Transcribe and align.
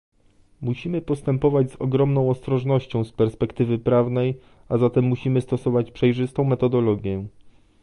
Musimy 0.61 1.01
postępować 1.01 1.71
z 1.71 1.75
ogromną 1.75 2.29
ostrożnością 2.29 3.03
z 3.05 3.11
perspektywy 3.11 3.79
prawnej, 3.79 4.39
a 4.69 4.77
zatem 4.77 5.03
musimy 5.05 5.41
stosować 5.41 5.91
przejrzystą 5.91 6.43
metodologię 6.43 7.25